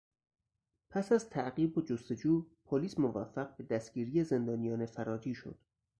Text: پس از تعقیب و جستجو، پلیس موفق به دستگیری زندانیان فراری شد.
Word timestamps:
پس 0.89 1.11
از 1.11 1.29
تعقیب 1.29 1.77
و 1.77 1.81
جستجو، 1.81 2.45
پلیس 2.65 2.99
موفق 2.99 3.55
به 3.57 3.63
دستگیری 3.63 4.23
زندانیان 4.23 4.85
فراری 4.85 5.35
شد. 5.35 5.57